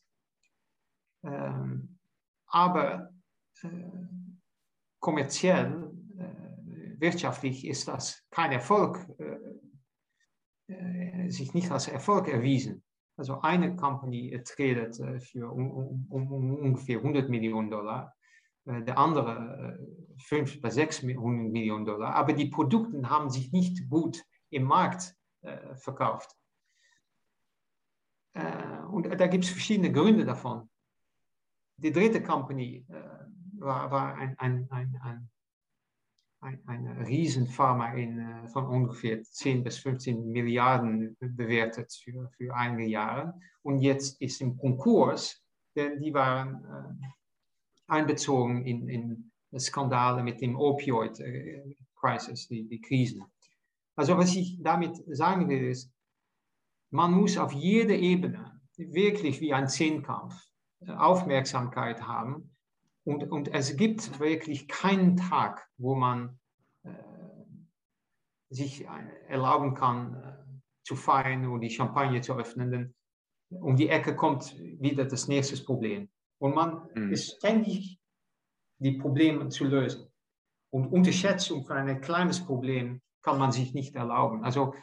[1.24, 1.98] Ähm,
[2.46, 3.10] aber
[3.62, 3.68] äh,
[5.00, 9.38] kommerziell, äh, wirtschaftlich ist das kein Erfolg, äh,
[10.72, 12.82] äh, sich nicht als Erfolg erwiesen.
[13.16, 18.14] Also eine Company tradet äh, für um, um, um, ungefähr 100 Millionen Dollar
[18.64, 19.78] äh, der andere
[20.26, 22.14] 5 bis 6 Millionen Dollar.
[22.14, 25.14] Aber die Produkte haben sich nicht gut im Markt
[25.74, 26.34] verkauft.
[28.32, 30.70] Und da gibt es verschiedene Gründe davon.
[31.76, 32.87] Die dritte Company
[33.58, 35.30] war, war ein, ein, ein, ein
[36.44, 43.34] ein, eine Riesenpharma in, von ungefähr 10 bis 15 Milliarden bewertet für, für einige Jahre.
[43.62, 45.42] Und jetzt ist im Konkurs,
[45.74, 47.00] denn die waren
[47.87, 53.24] einbezogen in, in Skandale mit dem Opioid-Crisis, die, die Krisen.
[53.96, 55.90] Also was ich damit sagen will, ist,
[56.90, 60.53] man muss auf jeder Ebene wirklich wie ein Zehnkampf äh,
[60.88, 62.54] Aufmerksamkeit haben.
[63.04, 66.38] Und, und es gibt wirklich keinen Tag, wo man
[66.84, 66.90] äh,
[68.50, 68.86] sich
[69.28, 70.44] erlauben kann, äh,
[70.84, 72.70] zu feiern oder die Champagne zu öffnen.
[72.70, 72.94] Denn
[73.50, 76.08] um die Ecke kommt wieder das nächste Problem.
[76.38, 77.12] Und man mhm.
[77.12, 77.98] ist ständig
[78.78, 80.10] die Probleme zu lösen.
[80.70, 84.44] Und Unterschätzung von einem kleines Problem kann man sich nicht erlauben.
[84.44, 84.74] Also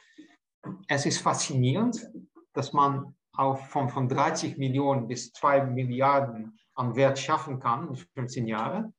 [0.88, 2.10] es ist faszinierend,
[2.54, 7.96] dass man auch von, von 30 Millionen bis 2 Milliarden an Wert schaffen kann in
[7.96, 8.94] 15 Jahren.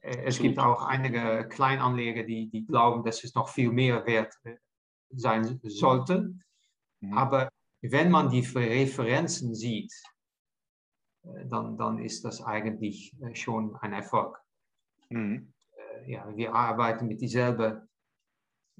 [0.00, 4.34] es gibt auch einige Kleinanleger, die, die glauben, dass es noch viel mehr wert
[5.10, 6.34] sein sollte.
[7.00, 7.12] Mhm.
[7.16, 7.48] Aber
[7.80, 9.92] wenn man die Referenzen sieht,
[11.22, 14.38] dann, dann ist das eigentlich schon ein Erfolg.
[15.08, 15.52] Mhm.
[16.06, 17.88] Ja, wir arbeiten mit dieselben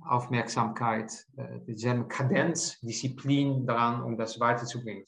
[0.02, 1.26] Aufmerksamkeit,
[1.66, 5.07] dieselben Kadenz, Disziplin daran, um das weiterzubringen.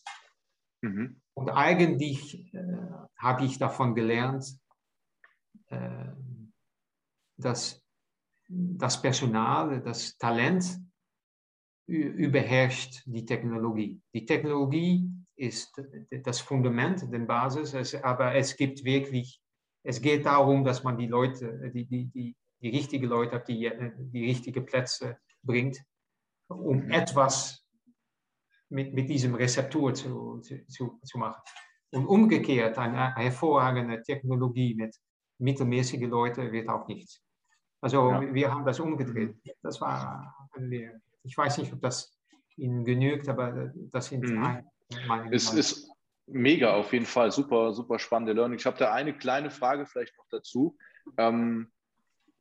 [0.83, 1.20] Mhm.
[1.35, 2.62] Und eigentlich äh,
[3.18, 4.59] habe ich davon gelernt,
[5.68, 6.07] äh,
[7.37, 7.83] dass
[8.49, 10.79] das Personal, das Talent
[11.87, 14.01] überherrscht die Technologie.
[14.12, 15.81] Die Technologie ist
[16.25, 19.40] das Fundament, die Basis, aber es gibt wirklich,
[19.85, 23.71] es geht darum, dass man die Leute, die, die, die, die richtigen Leute auf die,
[24.12, 25.83] die richtigen Plätze bringt,
[26.49, 27.64] um etwas
[28.69, 31.42] mit, mit diesem Rezeptor zu, zu, zu machen.
[31.92, 34.97] Und umgekehrt, eine hervorragende Technologie mit
[35.38, 37.23] mittelmäßigen Leuten wird auch nichts.
[37.81, 38.35] Also ja.
[38.35, 39.37] wir haben das umgedreht.
[39.62, 41.01] Das war eine Lehre.
[41.23, 42.19] Ich weiß nicht, ob das
[42.57, 44.64] Ihnen genügt, aber das sind mhm.
[45.07, 45.90] meine Es ist
[46.27, 47.31] mega auf jeden Fall.
[47.31, 48.59] Super, super spannende Learning.
[48.59, 50.77] Ich habe da eine kleine Frage vielleicht noch dazu.
[51.19, 51.71] Ähm,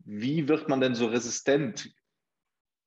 [0.05, 1.93] wie wird man denn so resistent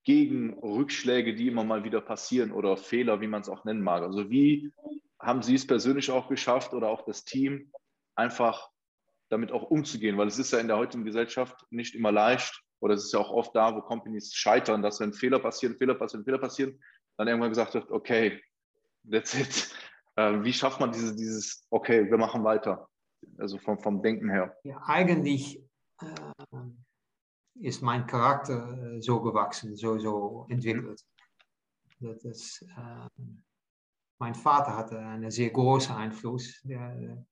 [0.04, 4.02] gegen Rückschläge, die immer mal wieder passieren oder Fehler, wie man es auch nennen mag?
[4.02, 4.72] Also wie
[5.20, 7.72] haben Sie es persönlich auch geschafft oder auch das Team,
[8.14, 8.70] einfach
[9.28, 10.16] damit auch umzugehen?
[10.16, 13.18] Weil es ist ja in der heutigen Gesellschaft nicht immer leicht oder es ist ja
[13.18, 16.80] auch oft da, wo Companies scheitern, dass wenn Fehler passieren, Fehler passieren, Fehler passieren,
[17.16, 18.40] dann irgendwann gesagt wird, okay,
[19.10, 19.74] that's it.
[20.16, 22.88] Äh, wie schafft man dieses, dieses, okay, wir machen weiter?
[23.36, 24.52] Also vom, vom Denken her.
[24.64, 25.62] Ja, eigentlich
[26.00, 26.06] äh,
[27.60, 31.04] ist mein Charakter äh, so gewachsen, so, so entwickelt.
[32.00, 33.24] Das ist, äh,
[34.18, 36.60] mein Vater hatte einen sehr großen Einfluss.
[36.62, 37.24] Der,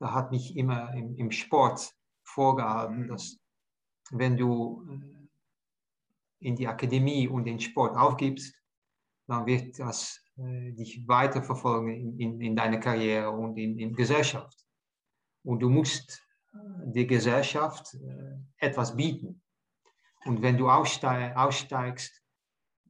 [0.00, 3.08] der hat mich immer im, im Sport vorgehalten, mhm.
[3.08, 3.38] dass
[4.10, 8.54] wenn du äh, in die Akademie und den Sport aufgibst,
[9.26, 14.64] dann wird das äh, dich weiterverfolgen in, in, in deiner Karriere und in, in Gesellschaft.
[15.42, 16.58] Und du musst äh,
[16.92, 19.42] der Gesellschaft äh, etwas bieten.
[20.24, 22.22] Und wenn du aussteigst,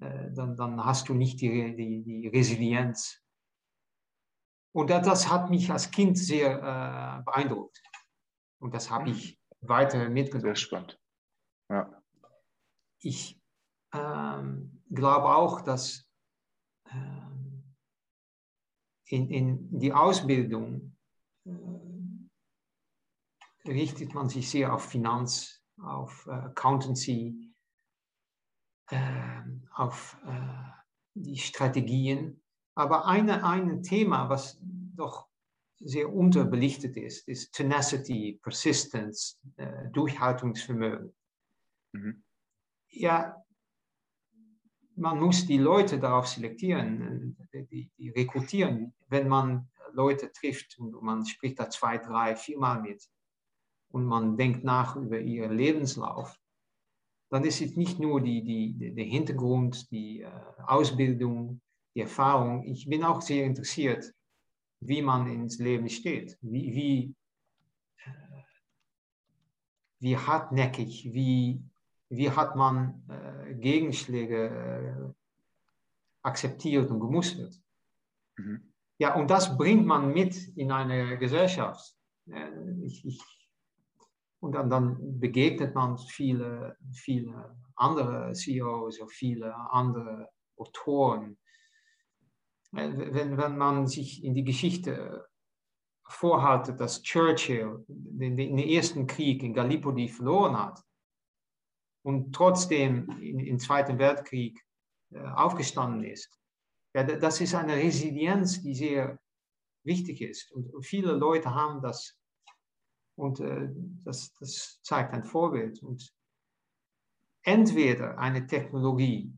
[0.00, 3.20] äh, dann, dann hast du nicht die, die, die Resilienz.
[4.72, 7.80] Und das, das, hat mich als Kind sehr äh, beeindruckt.
[8.60, 10.42] Und das habe ich weiter mitgenommen.
[10.42, 11.00] Sehr spannend.
[11.70, 12.02] Ja.
[13.00, 13.40] Ich
[13.92, 16.08] ähm, glaube auch, dass
[16.90, 17.74] ähm,
[19.06, 20.96] in, in die Ausbildung
[21.44, 21.50] äh,
[23.66, 27.52] richtet man sich sehr auf Finanz, auf äh, Accountancy,
[28.90, 29.42] äh,
[29.74, 30.70] auf äh,
[31.14, 32.42] die Strategien.
[32.74, 35.28] Aber eine, ein Thema, was doch
[35.78, 41.14] sehr unterbelichtet ist, ist Tenacity, Persistence, äh, Durchhaltungsvermögen.
[41.92, 42.24] Mhm.
[42.88, 43.44] Ja,
[44.96, 48.94] man muss die Leute darauf selektieren, die, die rekrutieren.
[49.08, 53.08] Wenn man Leute trifft und man spricht da zwei, drei, viermal mit,
[53.94, 56.36] und man denkt nach über ihren Lebenslauf,
[57.30, 60.30] dann ist es nicht nur die, die, der Hintergrund, die äh,
[60.66, 61.60] Ausbildung,
[61.94, 62.64] die Erfahrung.
[62.64, 64.12] Ich bin auch sehr interessiert,
[64.80, 67.14] wie man ins Leben steht, wie, wie,
[68.04, 68.10] äh,
[70.00, 71.62] wie hartnäckig, wie,
[72.08, 75.12] wie hat man äh, Gegenschläge äh,
[76.22, 77.54] akzeptiert und gemustert.
[78.38, 78.72] Mhm.
[78.98, 81.94] Ja, und das bringt man mit in eine Gesellschaft.
[82.26, 82.50] Äh,
[82.82, 83.43] ich, ich
[84.44, 91.38] und dann, dann begegnet man viele, viele andere CEOs oder viele andere Autoren.
[92.70, 95.26] Wenn, wenn man sich in die Geschichte
[96.06, 100.82] vorhaltet, dass Churchill den, den ersten Krieg in Gallipoli verloren hat
[102.02, 104.62] und trotzdem im Zweiten Weltkrieg
[105.10, 106.38] äh, aufgestanden ist,
[106.94, 109.18] ja, das ist eine Resilienz, die sehr
[109.84, 110.52] wichtig ist.
[110.52, 112.18] Und viele Leute haben das
[113.16, 113.68] und äh,
[114.04, 115.82] das, das zeigt ein Vorbild.
[115.82, 116.14] Und
[117.42, 119.32] entweder eine Technologie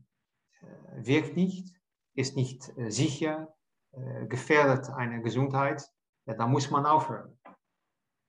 [0.61, 1.75] äh, wirkt nicht,
[2.15, 3.55] ist nicht äh, sicher,
[3.91, 5.89] äh, gefährdet eine Gesundheit,
[6.25, 7.37] ja, da muss man aufhören.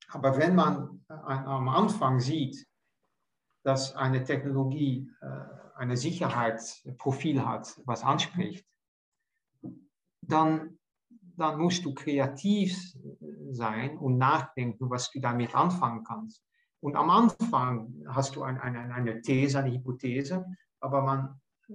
[0.09, 2.67] Aber wenn man äh, am Anfang sieht,
[3.65, 5.27] dass eine Technologie äh,
[5.77, 8.67] eine Sicherheitsprofil hat, was anspricht,
[10.23, 10.79] dann
[11.39, 12.77] dann musst du kreativ
[13.51, 16.43] sein und nachdenken, was du damit anfangen kannst.
[16.81, 20.45] Und am Anfang hast du ein, eine, eine These, eine Hypothese,
[20.81, 21.75] aber man äh,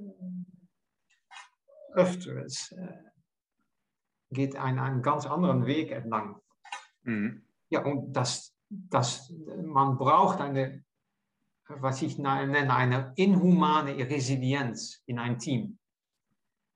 [1.93, 3.03] öfters äh,
[4.31, 6.39] geht einen, einen ganz anderen Weg entlang.
[7.03, 7.45] Mhm.
[7.69, 10.83] Ja, und das, dass man braucht eine,
[11.67, 15.79] was ich nenne, eine inhumane Resilienz in ein Team.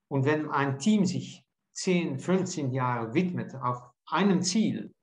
[0.10, 1.47] Und wenn ein Team sich
[1.78, 4.94] 10, 15 Jahre widmet auf einem Ziel,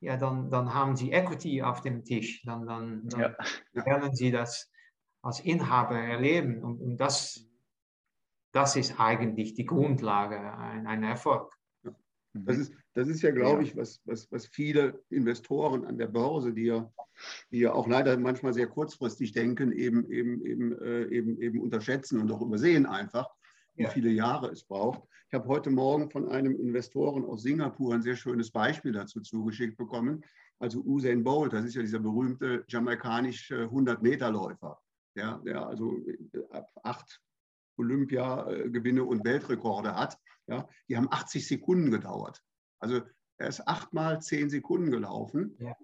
[0.00, 2.42] ja, dann, dann haben sie Equity auf dem Tisch.
[2.44, 3.34] Dann, dann, dann
[3.72, 3.86] ja.
[3.86, 4.70] werden sie das
[5.22, 6.62] als Inhaber erleben.
[6.62, 7.46] Und, und das,
[8.52, 11.52] das ist eigentlich die Grundlage einer Erfolg.
[12.32, 16.52] Das ist, das ist ja, glaube ich, was, was, was viele Investoren an der Börse,
[16.52, 16.90] die ja,
[17.50, 22.20] die ja auch leider manchmal sehr kurzfristig denken, eben, eben, eben, äh, eben, eben unterschätzen
[22.20, 23.28] und auch übersehen einfach,
[23.74, 25.02] wie viele Jahre es braucht.
[25.28, 29.76] Ich habe heute Morgen von einem Investoren aus Singapur ein sehr schönes Beispiel dazu zugeschickt
[29.76, 30.24] bekommen.
[30.60, 34.80] Also Usain Bolt, das ist ja dieser berühmte jamaikanische 100-Meter-Läufer,
[35.16, 35.98] ja, der also
[36.50, 37.20] ab acht
[37.76, 40.18] Olympia-Gewinne und Weltrekorde hat.
[40.46, 42.42] Ja, die haben 80 Sekunden gedauert.
[42.78, 43.00] Also
[43.38, 45.56] er ist achtmal zehn Sekunden gelaufen.
[45.58, 45.74] Ja.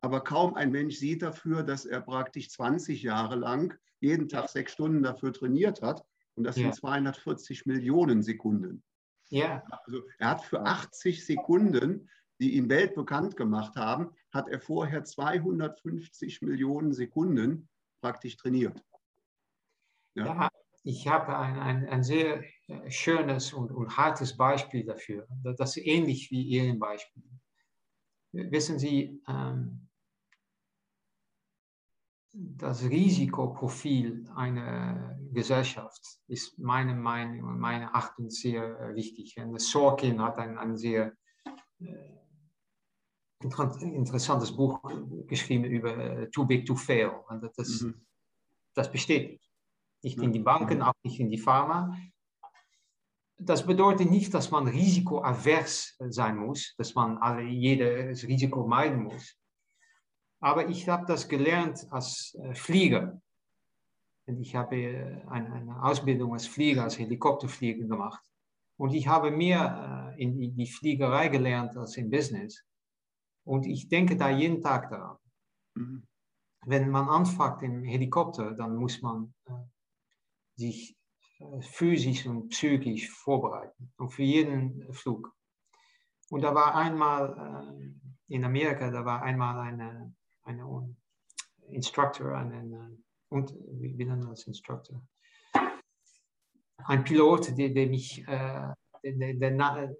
[0.00, 4.72] Aber kaum ein Mensch sieht dafür, dass er praktisch 20 Jahre lang jeden Tag sechs
[4.72, 6.04] Stunden dafür trainiert hat.
[6.38, 6.62] Und das ja.
[6.62, 8.82] sind 240 Millionen Sekunden.
[9.28, 9.62] Ja.
[9.68, 12.08] Also er hat für 80 Sekunden,
[12.40, 17.68] die ihn weltbekannt gemacht haben, hat er vorher 250 Millionen Sekunden
[18.00, 18.80] praktisch trainiert.
[20.14, 20.50] Ja, ja
[20.84, 25.26] ich habe ein, ein, ein sehr äh, schönes und, und hartes Beispiel dafür.
[25.42, 27.24] Das ist ähnlich wie Ihr Beispiel.
[28.32, 29.87] Wissen Sie, ähm,
[32.40, 39.36] das Risikoprofil einer Gesellschaft ist meiner Meinung und meiner Achtung sehr äh, wichtig.
[39.38, 41.14] Und Sorkin hat ein, ein sehr
[41.80, 41.86] äh,
[43.40, 44.80] interessantes Buch
[45.26, 47.10] geschrieben über äh, Too Big to Fail.
[47.28, 48.06] Und das, mhm.
[48.74, 49.40] das besteht
[50.02, 51.96] nicht in die Banken, auch nicht in die Pharma.
[53.36, 59.36] Das bedeutet nicht, dass man risikoavers sein muss, dass man alle, jedes Risiko meiden muss.
[60.40, 63.20] Aber ich habe das gelernt als äh, Flieger.
[64.26, 68.22] Und ich habe äh, eine, Ausbildung als Flieger, als Helikopterflieger gemacht.
[68.76, 72.64] Und ich habe mehr äh, in die Fliegerei gelernt als im Business.
[73.44, 75.16] Und ich denke da jeden Tag daran.
[75.74, 76.06] Mhm.
[76.66, 79.34] Wenn man anfängt im Helikopter, dann muss man
[80.56, 80.96] sich
[81.60, 85.32] physisch und psychisch vorbereiten und für jeden Flug.
[86.30, 87.80] Und da war einmal
[88.26, 90.14] in Amerika, da war einmal eine,
[90.48, 90.96] eine
[91.68, 95.06] Instructor, einen, und wie nennen wir das Instructor?
[96.78, 98.72] Ein Pilot, der, der mich, äh,
[99.04, 99.96] der, der,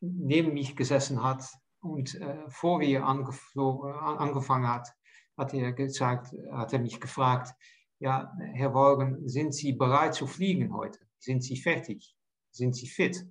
[0.00, 1.44] neben mich gesessen hat
[1.80, 4.88] und äh, vor wir angefangen hat,
[5.36, 7.54] hat er gesagt, hat er mich gefragt,
[8.00, 11.00] ja, Herr Wolgen, sind Sie bereit zu fliegen heute?
[11.18, 12.16] Sind Sie fertig?
[12.52, 13.26] Sind Sie fit?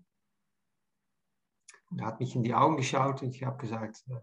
[1.89, 4.19] Und er hat mich in die Augen geschaut und ich habe gesagt, äh,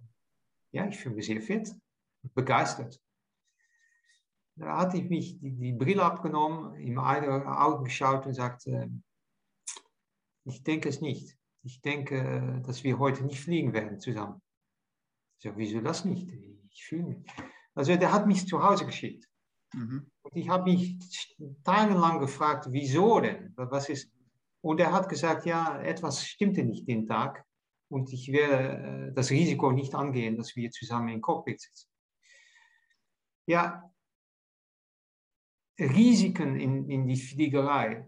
[0.72, 1.74] ja, ich fühle mich sehr fit,
[2.34, 3.00] begeistert.
[4.56, 8.90] Da hatte ich mich die, die Brille abgenommen, in meine Augen geschaut und sagte,
[10.44, 11.36] ich denke es nicht.
[11.62, 14.40] Ich denke, dass wir heute nicht fliegen werden zusammen.
[15.38, 16.30] Ich sage, wieso das nicht?
[16.70, 17.26] Ich fühle mich.
[17.74, 19.26] Also der hat mich zu Hause geschickt.
[19.72, 20.10] Mhm.
[20.22, 20.98] Und ich habe mich
[21.64, 23.52] tagelang gefragt, wieso denn?
[23.56, 24.12] Was ist?
[24.60, 27.44] Und er hat gesagt, ja, etwas stimmte nicht den Tag
[27.88, 31.88] und ich werde äh, das Risiko nicht angehen, dass wir zusammen im Cockpit sitzen.
[33.46, 33.90] Ja,
[35.78, 38.06] Risiken in, in die Fliegerei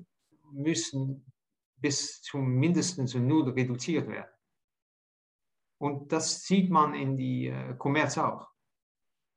[0.53, 1.33] müssen
[1.77, 4.31] bis zum mindestens Null reduziert werden.
[5.79, 8.49] Und das sieht man in die äh, Kommerz auch.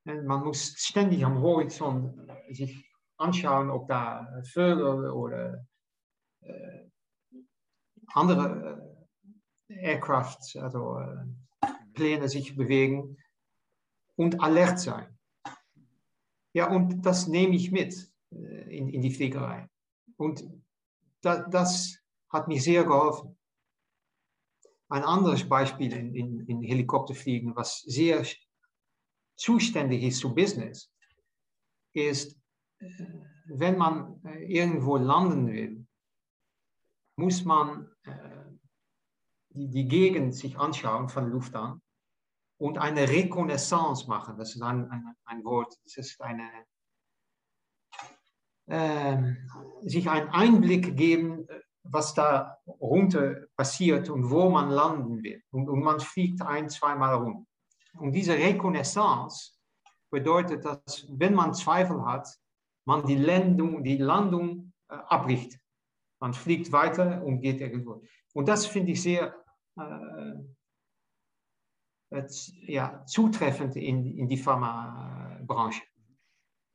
[0.05, 2.15] Man muss ständig am Horizont
[2.49, 5.67] sich anschauen, ob da Vögel oder
[6.41, 6.89] äh,
[8.13, 8.97] andere
[9.67, 11.25] äh, Aircraft, also äh,
[11.93, 13.17] Pläne sich bewegen
[14.15, 15.18] und alert sein.
[16.53, 19.69] Ja, und das nehme ich mit äh, in, in die Fliegerei.
[20.17, 20.43] Und
[21.21, 21.97] da, das
[22.29, 23.37] hat mir sehr geholfen.
[24.89, 28.25] Ein anderes Beispiel in, in, in Helikopterfliegen, was sehr
[29.35, 30.91] zuständig ist zu Business,
[31.93, 32.35] ist,
[32.79, 32.87] äh,
[33.45, 35.85] wenn man äh, irgendwo landen will,
[37.15, 37.89] muss man
[39.49, 41.81] die, die Gegend sich anschauen von Luft an
[42.59, 44.37] und eine Reconnaissance machen.
[44.37, 46.49] Das ist ein, ein, ein Wort, das ist eine,
[48.67, 49.33] äh,
[49.81, 51.47] sich einen Einblick geben,
[51.83, 55.41] was da runter passiert und wo man landen will.
[55.51, 57.47] Und, und man fliegt ein, zweimal rum.
[57.93, 59.53] Und diese Reconnaissance
[60.11, 62.27] bedeutet, dass wenn man Zweifel hat,
[62.85, 65.59] man die Landung, die Landung äh, abbricht.
[66.19, 68.01] Man fliegt weiter und geht irgendwo.
[68.33, 69.35] Und das finde ich sehr,
[69.77, 70.33] äh,
[72.11, 75.83] ja, zutreffend in, in die Pharmabranche.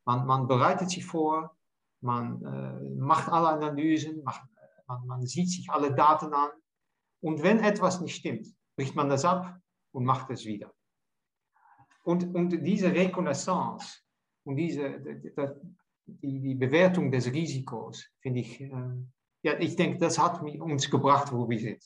[0.07, 1.57] Man, man bereitet sich vor,
[2.01, 4.43] man äh, macht alle Analysen, macht,
[4.87, 6.51] man, man sieht sich alle Daten an
[7.21, 9.59] und wenn etwas nicht stimmt, bricht man das ab
[9.93, 10.73] und macht es wieder.
[12.05, 14.01] Und, und diese Reconnaissance
[14.45, 15.01] und diese,
[16.07, 18.71] die, die Bewertung des Risikos, finde ich, äh,
[19.43, 21.83] ja, ich denke, das hat uns gebracht, wo wir sind.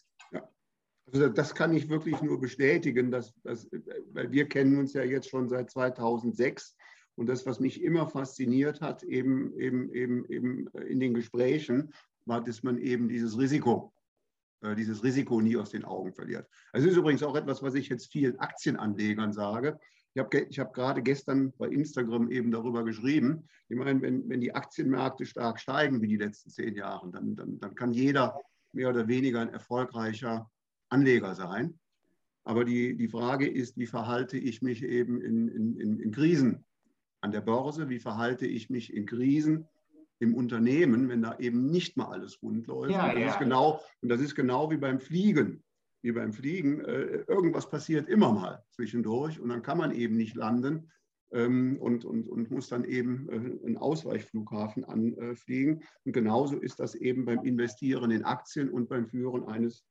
[1.12, 3.68] Also das kann ich wirklich nur bestätigen, dass, dass,
[4.12, 6.76] weil wir kennen uns ja jetzt schon seit 2006
[7.16, 11.92] und das, was mich immer fasziniert hat, eben, eben, eben, eben in den Gesprächen,
[12.26, 13.92] war, dass man eben dieses Risiko,
[14.60, 16.46] äh, dieses Risiko nie aus den Augen verliert.
[16.72, 19.78] Es ist übrigens auch etwas, was ich jetzt vielen Aktienanlegern sage.
[20.14, 23.48] Ich habe ich hab gerade gestern bei Instagram eben darüber geschrieben.
[23.68, 27.58] Ich meine, wenn, wenn die Aktienmärkte stark steigen wie die letzten zehn Jahre, dann, dann,
[27.58, 28.38] dann kann jeder
[28.72, 30.50] mehr oder weniger ein erfolgreicher
[30.88, 31.78] Anleger sein.
[32.44, 36.64] Aber die, die Frage ist, wie verhalte ich mich eben in, in, in Krisen
[37.20, 37.88] an der Börse?
[37.88, 39.66] Wie verhalte ich mich in Krisen
[40.18, 42.92] im Unternehmen, wenn da eben nicht mal alles rund läuft?
[42.92, 43.30] Ja, und, das ja.
[43.30, 45.62] ist genau, und das ist genau wie beim Fliegen
[46.02, 50.36] wie beim Fliegen, äh, irgendwas passiert immer mal zwischendurch und dann kann man eben nicht
[50.36, 50.90] landen
[51.32, 55.82] ähm, und, und, und muss dann eben äh, einen Ausweichflughafen anfliegen.
[56.04, 59.84] Und genauso ist das eben beim Investieren in Aktien und beim Führen eines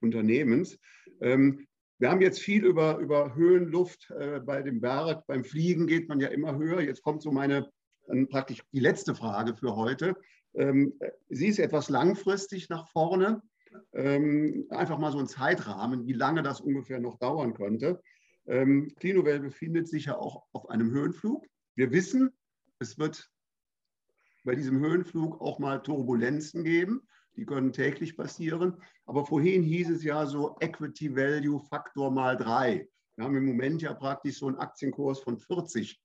[0.00, 0.78] Unternehmens.
[1.20, 1.66] Ähm,
[1.98, 5.26] wir haben jetzt viel über, über Höhenluft äh, bei dem Berg.
[5.26, 6.80] Beim Fliegen geht man ja immer höher.
[6.80, 7.70] Jetzt kommt so meine,
[8.06, 10.16] dann praktisch die letzte Frage für heute.
[10.54, 10.94] Ähm,
[11.28, 13.42] sie ist etwas langfristig nach vorne
[13.92, 18.02] ähm, einfach mal so ein Zeitrahmen, wie lange das ungefähr noch dauern könnte.
[18.46, 21.46] Ähm, Clinuvel befindet sich ja auch auf einem Höhenflug.
[21.74, 22.30] Wir wissen,
[22.78, 23.30] es wird
[24.44, 27.02] bei diesem Höhenflug auch mal Turbulenzen geben.
[27.36, 28.76] Die können täglich passieren.
[29.06, 32.88] Aber vorhin hieß es ja so Equity Value Faktor mal drei.
[33.16, 36.00] Wir haben im Moment ja praktisch so einen Aktienkurs von 40,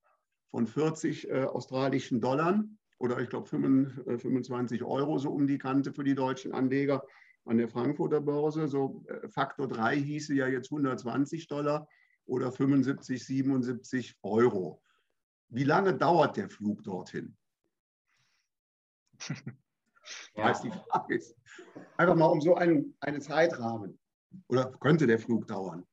[0.51, 2.63] von 40 äh, australischen Dollar
[2.97, 7.05] oder ich glaube 25 Euro so um die Kante für die deutschen Anleger
[7.45, 8.67] an der Frankfurter Börse.
[8.67, 11.87] So äh, Faktor 3 hieße ja jetzt 120 Dollar
[12.25, 14.81] oder 75, 77 Euro.
[15.49, 17.37] Wie lange dauert der Flug dorthin?
[20.35, 20.51] Ja.
[20.53, 21.35] die Frage ist.
[21.97, 23.99] Einfach mal um so einen, einen Zeitrahmen.
[24.47, 25.85] Oder könnte der Flug dauern?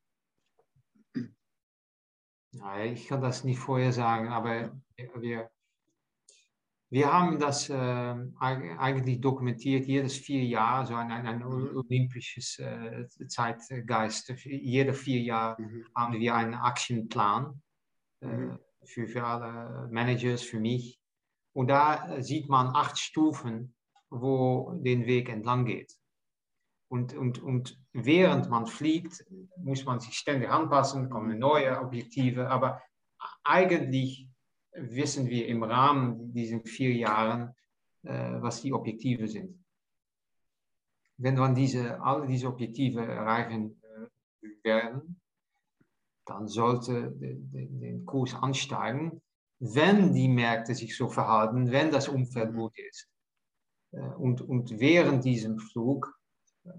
[2.53, 4.79] Ja, ich kann das nicht vorher sagen, aber
[5.15, 5.51] wir,
[6.91, 11.75] wir haben das äh, eigentlich dokumentiert, jedes vier Jahre, so ein, ein, mhm.
[11.75, 14.29] olympisches äh, Zeitgeist.
[14.45, 15.87] Jede vier Jahre mhm.
[15.97, 17.63] haben wir einen Actionplan
[18.21, 18.59] äh, mhm.
[18.85, 21.01] für, für alle Managers, für mich.
[21.55, 23.75] Und da sieht man acht Stufen,
[24.13, 25.97] wo den Weg entlang geht.
[26.89, 29.25] Und, und, und während man fliegt,
[29.57, 32.83] muss man sich ständig anpassen, kommen neue Objektive, aber
[33.43, 34.29] eigentlich
[34.75, 37.55] wissen wir im Rahmen dieser vier Jahren,
[38.03, 39.65] äh, was die Objektive sind.
[41.17, 45.21] Wenn man diese, alle diese Objektive erreichen äh, werden,
[46.27, 49.21] dann sollte der Kurs ansteigen,
[49.59, 53.12] wenn die Märkte sich so verhalten, wenn das Umfeld gut ist.
[53.93, 56.19] Äh, und, und während diesem Flug,
[56.65, 56.71] äh,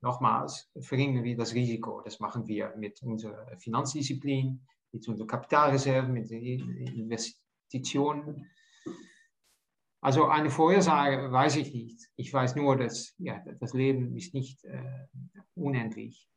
[0.00, 2.00] nochmals, verringern wir das Risiko.
[2.02, 8.46] Das machen wir mit unserer Finanzdisziplin, mit unserer Kapitalreserve, mit Investitionen.
[10.00, 11.98] Also eine Vorhersage weiß ich nicht.
[12.16, 15.06] Ich weiß nur, dass ja, das Leben ist nicht äh,
[15.54, 16.28] unendlich.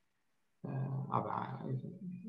[0.63, 0.69] Äh,
[1.09, 1.65] aber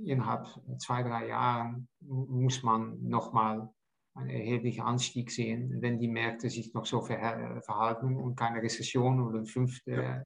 [0.04, 0.48] innerhalb
[0.78, 3.72] zwei, drei Jahren muss man nochmal
[4.18, 9.38] einen erheblichen Anstieg sehen, wenn die Märkte sich noch so verhalten und keine Rezession oder
[9.38, 10.24] eine fünfte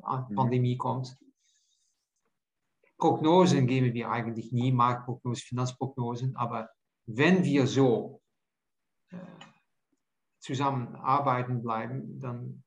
[0.00, 0.28] ja.
[0.34, 1.16] Pandemie kommt.
[2.98, 6.70] Prognosen geben wir eigentlich nie, Marktprognosen, Finanzprognosen, aber
[7.06, 8.22] wenn wir so
[9.10, 9.16] äh,
[10.38, 12.62] zusammenarbeiten bleiben, dann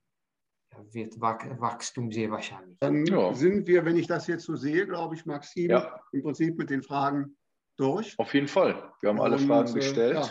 [0.91, 2.78] wird Wachstum sehr wahrscheinlich.
[2.80, 3.34] Dann ja.
[3.34, 5.99] sind wir, wenn ich das jetzt so sehe, glaube ich, Maxim, ja.
[6.12, 7.36] im Prinzip mit den Fragen
[7.76, 8.18] durch.
[8.18, 8.93] Auf jeden Fall.
[9.01, 10.16] Wir haben alle Und, Fragen äh, gestellt.
[10.16, 10.30] Ja.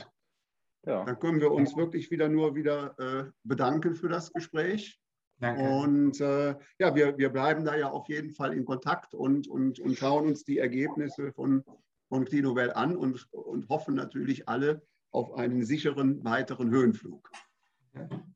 [0.89, 4.99] Dann können wir uns wirklich wieder nur wieder äh, bedanken für das Gespräch.
[5.41, 5.63] Danke.
[5.63, 9.79] Und äh, ja, wir, wir bleiben da ja auf jeden Fall in Kontakt und, und,
[9.79, 11.65] und schauen uns die Ergebnisse von,
[12.09, 14.83] von Clinovel an und, und hoffen natürlich alle
[15.13, 17.31] auf einen sicheren weiteren Höhenflug.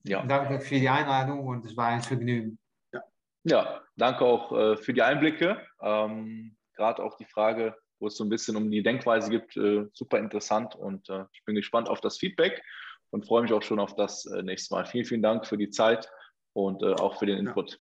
[0.05, 0.25] Ja.
[0.25, 2.59] Danke für die Einladung und es war ein Vergnügen.
[2.93, 3.03] Ja,
[3.45, 5.61] ja danke auch äh, für die Einblicke.
[5.81, 9.87] Ähm, Gerade auch die Frage, wo es so ein bisschen um die Denkweise gibt, äh,
[9.95, 12.61] super interessant und äh, ich bin gespannt auf das Feedback
[13.11, 14.85] und freue mich auch schon auf das äh, nächste Mal.
[14.87, 16.11] Vielen, vielen Dank für die Zeit
[16.53, 17.71] und äh, auch für den Input.